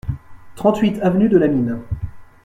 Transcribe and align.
trente-huit 0.55 0.99
avenue 1.03 1.29
de 1.29 1.37
la 1.37 1.47
Mine 1.47 1.79